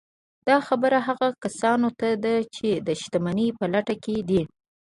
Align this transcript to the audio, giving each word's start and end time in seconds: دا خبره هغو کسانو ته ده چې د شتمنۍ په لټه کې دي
دا 0.47 0.57
خبره 0.67 0.97
هغو 1.07 1.29
کسانو 1.43 1.89
ته 1.99 2.09
ده 2.23 2.35
چې 2.55 2.67
د 2.87 2.89
شتمنۍ 3.01 3.47
په 3.57 3.65
لټه 3.73 3.95
کې 4.03 4.15
دي 4.29 4.41